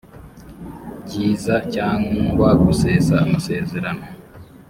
byiza 1.05 1.55
cyangwa 1.73 2.47
gusesa 2.65 3.13
amasezerano 3.25 4.05